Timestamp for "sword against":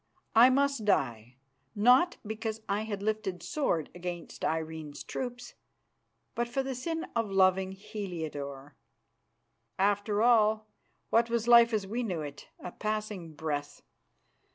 3.43-4.43